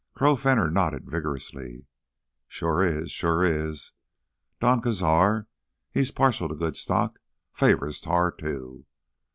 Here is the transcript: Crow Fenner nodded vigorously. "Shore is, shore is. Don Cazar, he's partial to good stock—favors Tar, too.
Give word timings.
Crow 0.15 0.35
Fenner 0.35 0.71
nodded 0.71 1.07
vigorously. 1.11 1.85
"Shore 2.47 2.81
is, 2.81 3.11
shore 3.11 3.43
is. 3.43 3.91
Don 4.59 4.81
Cazar, 4.81 5.45
he's 5.91 6.09
partial 6.09 6.49
to 6.49 6.55
good 6.55 6.75
stock—favors 6.75 8.01
Tar, 8.01 8.31
too. 8.31 8.87